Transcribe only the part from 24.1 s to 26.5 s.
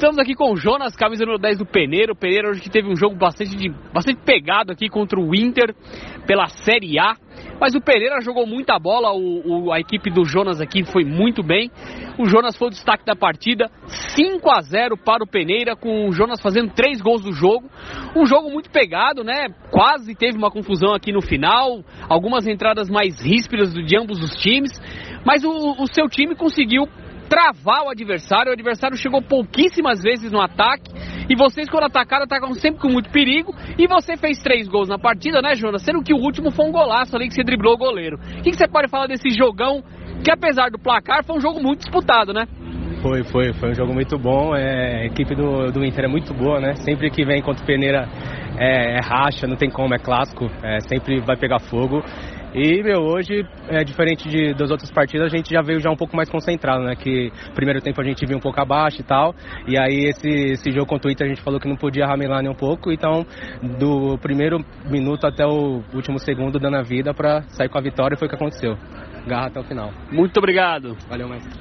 os times, mas o, o seu time